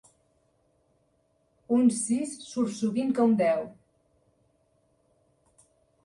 Un 1.75 1.83
sis 1.97 2.31
surt 2.45 2.73
sovint 2.77 3.13
que 3.19 3.25
un 3.31 3.35
deu. 3.41 3.61